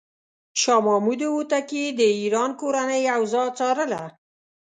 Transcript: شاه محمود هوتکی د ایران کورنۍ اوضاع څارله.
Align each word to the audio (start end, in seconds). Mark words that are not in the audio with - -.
شاه 0.61 0.81
محمود 0.85 1.21
هوتکی 1.33 1.83
د 1.99 2.01
ایران 2.21 2.51
کورنۍ 2.61 3.03
اوضاع 3.15 3.47
څارله. 3.57 4.03